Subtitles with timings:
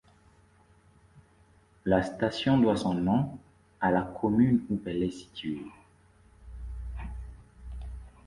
[1.85, 3.37] La station doit son nom
[3.79, 5.63] à la commune où elle est située.